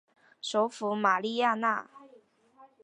[0.41, 1.87] 首府玛利亚娜。